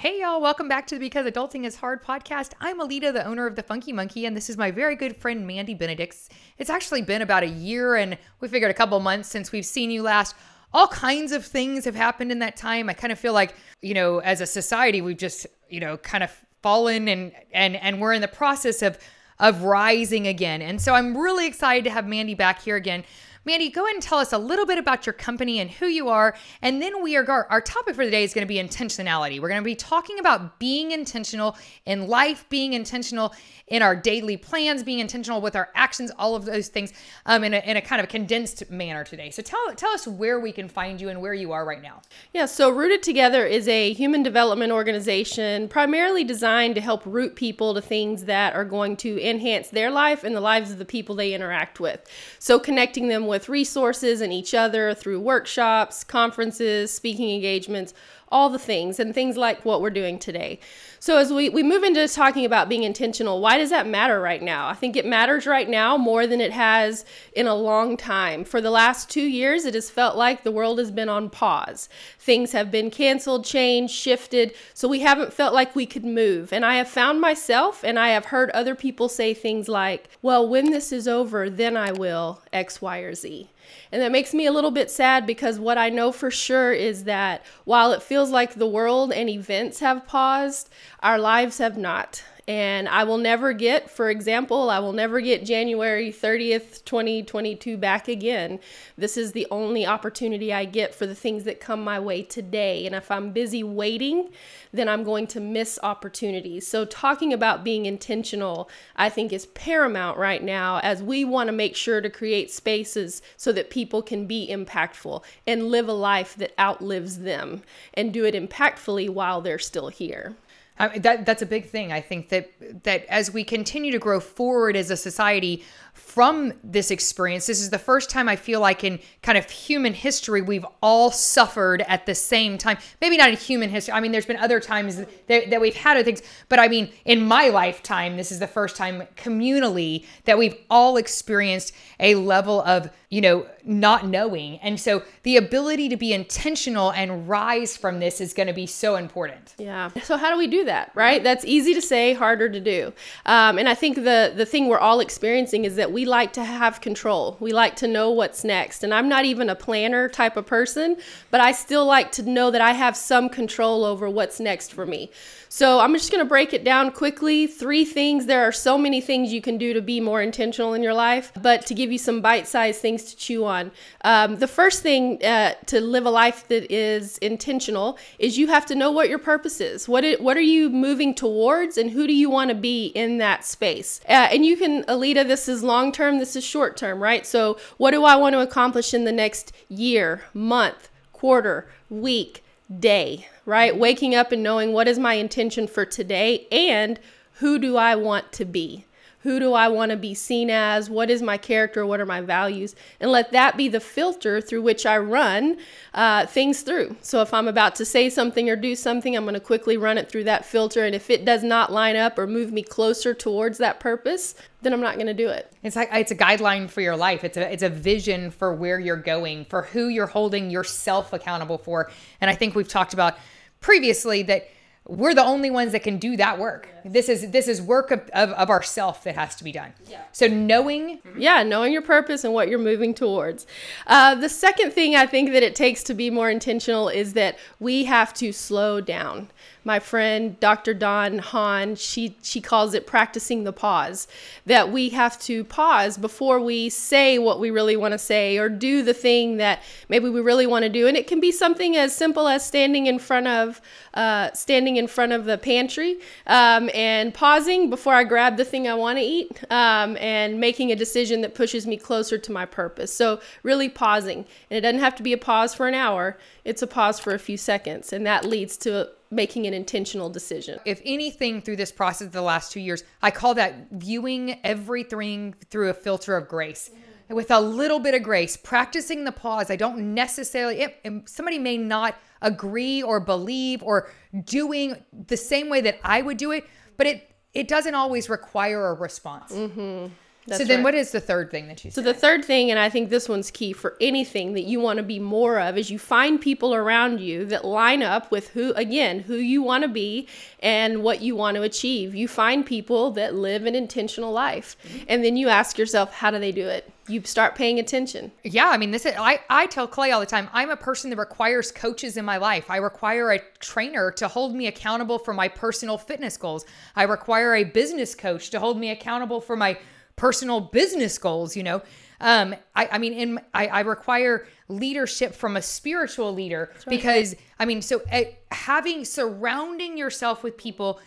[0.00, 2.52] Hey, y'all, welcome back to the Because Adulting is Hard podcast.
[2.60, 5.44] I'm Alita, the owner of the Funky Monkey, and this is my very good friend
[5.44, 6.28] Mandy Benedicts.
[6.56, 9.90] It's actually been about a year, and we figured a couple months since we've seen
[9.90, 10.36] you last.
[10.72, 12.88] All kinds of things have happened in that time.
[12.88, 16.22] I kind of feel like, you know, as a society, we've just, you know, kind
[16.22, 16.30] of
[16.62, 19.00] fallen and and and we're in the process of
[19.40, 20.62] of rising again.
[20.62, 23.02] And so I'm really excited to have Mandy back here again.
[23.44, 26.08] Mandy, go ahead and tell us a little bit about your company and who you
[26.08, 26.34] are.
[26.60, 29.40] And then we are, our topic for today is going to be intentionality.
[29.40, 33.34] We're going to be talking about being intentional in life, being intentional
[33.68, 36.92] in our daily plans, being intentional with our actions, all of those things
[37.26, 39.30] um, in, a, in a kind of condensed manner today.
[39.30, 42.02] So tell, tell us where we can find you and where you are right now.
[42.32, 47.74] Yeah, so Rooted Together is a human development organization primarily designed to help root people
[47.74, 51.14] to things that are going to enhance their life and the lives of the people
[51.14, 52.04] they interact with.
[52.38, 57.94] So connecting them with resources and each other through workshops, conferences, speaking engagements,
[58.30, 60.60] all the things, and things like what we're doing today.
[61.00, 64.42] So, as we, we move into talking about being intentional, why does that matter right
[64.42, 64.68] now?
[64.68, 68.44] I think it matters right now more than it has in a long time.
[68.44, 71.88] For the last two years, it has felt like the world has been on pause.
[72.18, 76.52] Things have been canceled, changed, shifted, so we haven't felt like we could move.
[76.52, 80.48] And I have found myself and I have heard other people say things like, well,
[80.48, 83.48] when this is over, then I will X, Y, or Z.
[83.92, 87.04] And that makes me a little bit sad because what I know for sure is
[87.04, 92.22] that while it feels like the world and events have paused, our lives have not.
[92.48, 98.08] And I will never get, for example, I will never get January 30th, 2022 back
[98.08, 98.58] again.
[98.96, 102.86] This is the only opportunity I get for the things that come my way today.
[102.86, 104.30] And if I'm busy waiting,
[104.72, 106.66] then I'm going to miss opportunities.
[106.66, 111.52] So, talking about being intentional, I think, is paramount right now as we want to
[111.52, 116.34] make sure to create spaces so that people can be impactful and live a life
[116.36, 117.62] that outlives them
[117.92, 120.34] and do it impactfully while they're still here.
[120.78, 121.92] I that that's a big thing.
[121.92, 126.90] I think that that as we continue to grow forward as a society from this
[126.90, 130.64] experience, this is the first time I feel like in kind of human history we've
[130.80, 132.78] all suffered at the same time.
[133.00, 133.92] Maybe not in human history.
[133.92, 136.90] I mean, there's been other times that, that we've had other things, but I mean,
[137.04, 142.62] in my lifetime, this is the first time communally that we've all experienced a level
[142.62, 148.00] of you know not knowing, and so the ability to be intentional and rise from
[148.00, 149.54] this is going to be so important.
[149.58, 149.90] Yeah.
[150.02, 151.22] So how do we do that, right?
[151.22, 152.92] That's easy to say, harder to do.
[153.26, 156.44] Um, and I think the the thing we're all experiencing is that we like to
[156.44, 157.36] have control.
[157.40, 158.84] We like to know what's next.
[158.84, 160.96] And I'm not even a planner type of person,
[161.30, 164.86] but I still like to know that I have some control over what's next for
[164.86, 165.10] me.
[165.50, 167.46] So I'm just going to break it down quickly.
[167.46, 168.26] Three things.
[168.26, 171.32] There are so many things you can do to be more intentional in your life,
[171.40, 173.70] but to give you some bite sized things to chew on.
[174.04, 178.66] Um, the first thing uh, to live a life that is intentional is you have
[178.66, 179.88] to know what your purpose is.
[179.88, 183.18] What, it, what are you moving towards, and who do you want to be in
[183.18, 184.00] that space?
[184.08, 187.26] Uh, and you can, Alita, this is long term, this is short term, right?
[187.26, 192.44] So, what do I want to accomplish in the next year, month, quarter, week,
[192.78, 193.26] day?
[193.48, 193.78] right?
[193.78, 197.00] Waking up and knowing what is my intention for today and
[197.36, 198.84] who do I want to be?
[199.28, 200.88] Who do I want to be seen as?
[200.88, 201.84] What is my character?
[201.84, 202.74] What are my values?
[202.98, 205.58] And let that be the filter through which I run
[205.92, 206.96] uh, things through.
[207.02, 209.98] So if I'm about to say something or do something, I'm going to quickly run
[209.98, 210.82] it through that filter.
[210.86, 214.72] And if it does not line up or move me closer towards that purpose, then
[214.72, 215.52] I'm not going to do it.
[215.62, 217.22] It's like it's a guideline for your life.
[217.22, 221.58] It's a it's a vision for where you're going, for who you're holding yourself accountable
[221.58, 221.90] for.
[222.22, 223.18] And I think we've talked about
[223.60, 224.48] previously that
[224.88, 226.66] we're the only ones that can do that work.
[226.82, 226.92] Yes.
[226.94, 229.74] This is this is work of, of, of ourself that has to be done.
[229.86, 230.00] Yeah.
[230.12, 233.46] So knowing Yeah, knowing your purpose and what you're moving towards.
[233.86, 237.38] Uh, the second thing I think that it takes to be more intentional is that
[237.60, 239.28] we have to slow down
[239.68, 240.72] my friend Dr.
[240.72, 244.08] Don Hahn, she she calls it practicing the pause.
[244.46, 248.48] That we have to pause before we say what we really want to say or
[248.48, 250.86] do the thing that maybe we really want to do.
[250.86, 253.60] And it can be something as simple as standing in front of
[253.92, 258.66] uh, standing in front of the pantry um, and pausing before I grab the thing
[258.68, 262.46] I want to eat um, and making a decision that pushes me closer to my
[262.46, 262.92] purpose.
[262.92, 266.18] So really pausing, and it doesn't have to be a pause for an hour.
[266.44, 270.58] It's a pause for a few seconds, and that leads to making an intentional decision.
[270.64, 275.70] If anything through this process the last two years, I call that viewing everything through
[275.70, 276.70] a filter of grace.
[277.08, 279.50] And with a little bit of grace, practicing the pause.
[279.50, 283.90] I don't necessarily, it, somebody may not agree or believe or
[284.24, 284.76] doing
[285.06, 286.44] the same way that I would do it,
[286.76, 289.32] but it it doesn't always require a response.
[289.32, 289.92] Mm-hmm.
[290.28, 290.64] That's so then right.
[290.64, 291.94] what is the third thing that you So said?
[291.94, 294.82] the third thing, and I think this one's key for anything that you want to
[294.82, 299.00] be more of, is you find people around you that line up with who, again,
[299.00, 300.06] who you want to be
[300.40, 301.94] and what you want to achieve.
[301.94, 304.84] You find people that live an intentional life, mm-hmm.
[304.88, 306.70] and then you ask yourself, how do they do it?
[306.88, 308.12] You start paying attention.
[308.24, 310.88] Yeah, I mean, this is I, I tell Clay all the time, I'm a person
[310.90, 312.50] that requires coaches in my life.
[312.50, 316.46] I require a trainer to hold me accountable for my personal fitness goals.
[316.76, 319.58] I require a business coach to hold me accountable for my
[319.98, 321.60] personal business goals, you know.
[322.00, 327.44] Um, I, I mean, in I, I require leadership from a spiritual leader because I
[327.44, 330.80] mean, so uh, having surrounding yourself with people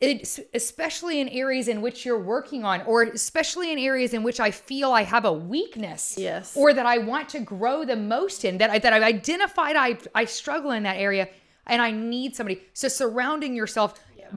[0.00, 4.40] it, especially in areas in which you're working on or especially in areas in which
[4.40, 6.56] i feel i have a weakness Yes.
[6.56, 9.96] or that i want to grow the most in that, I, that i've identified I,
[10.12, 11.28] I struggle in that area
[11.68, 13.94] and i need somebody so surrounding yourself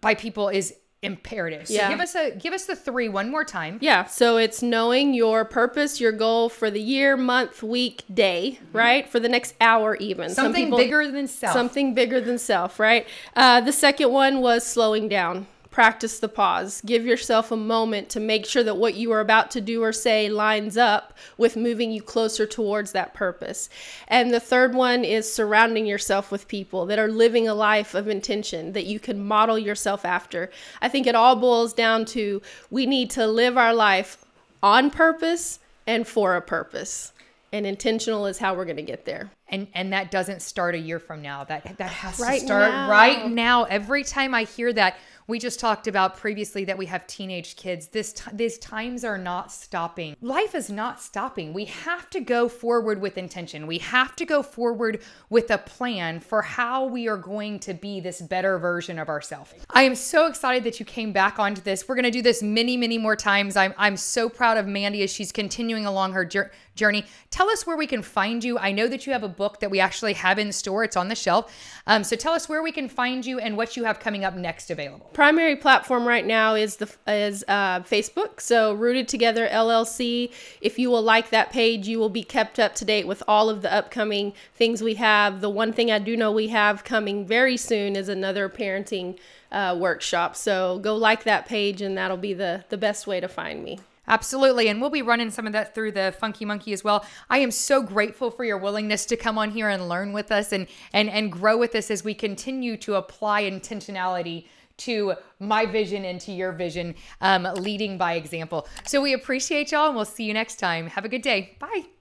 [0.00, 0.74] by people is
[1.06, 1.88] imperative so Yeah.
[1.88, 5.44] give us a give us the three one more time Yeah, so it's knowing your
[5.44, 9.08] purpose, your goal for the year, month, week, day, right?
[9.08, 10.28] For the next hour, even.
[10.30, 13.06] Some something people- bigger than self Something bigger than self, right?
[13.34, 15.46] Uh, the second one was slowing down.
[15.76, 16.80] Practice the pause.
[16.86, 19.92] Give yourself a moment to make sure that what you are about to do or
[19.92, 23.68] say lines up with moving you closer towards that purpose.
[24.08, 28.08] And the third one is surrounding yourself with people that are living a life of
[28.08, 30.50] intention that you can model yourself after.
[30.80, 32.40] I think it all boils down to
[32.70, 34.24] we need to live our life
[34.62, 37.12] on purpose and for a purpose.
[37.52, 39.30] And intentional is how we're going to get there.
[39.48, 41.44] And and that doesn't start a year from now.
[41.44, 42.90] That that has Right to start now.
[42.90, 43.64] right now.
[43.64, 44.96] Every time i hear that
[45.28, 47.88] we just talked about previously that we have teenage kids.
[47.88, 50.16] This t- these times are not stopping.
[50.20, 51.52] Life is not stopping.
[51.52, 53.66] We have to go forward with intention.
[53.66, 57.98] We have to go forward with a plan for how we are going to be
[58.00, 61.88] this better version of ourselves i am so excited that you came back onto this.
[61.88, 63.56] We're going to do this many many more times.
[63.56, 67.04] I'm, I'm so proud of mandy as she's continuing along her jour- journey.
[67.30, 68.58] Tell us where we can find you.
[68.58, 71.08] I know that you have a book that we actually have in store it's on
[71.08, 71.52] the shelf
[71.86, 74.34] um, so tell us where we can find you and what you have coming up
[74.34, 78.40] next available primary platform right now is the is uh, Facebook.
[78.40, 80.32] So Rooted Together LLC.
[80.60, 83.48] If you will like that page, you will be kept up to date with all
[83.48, 85.40] of the upcoming things we have.
[85.40, 89.18] The one thing I do know we have coming very soon is another parenting
[89.52, 90.36] uh, workshop.
[90.36, 93.78] So go like that page, and that'll be the the best way to find me.
[94.08, 94.68] Absolutely.
[94.68, 97.04] And we'll be running some of that through the Funky Monkey as well.
[97.28, 100.52] I am so grateful for your willingness to come on here and learn with us
[100.52, 104.46] and and and grow with us as we continue to apply intentionality
[104.78, 108.68] to my vision and to your vision, um, leading by example.
[108.84, 110.88] So we appreciate y'all and we'll see you next time.
[110.88, 111.56] Have a good day.
[111.58, 111.95] Bye.